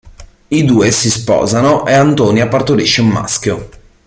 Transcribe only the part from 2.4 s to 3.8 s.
partorisce un maschio.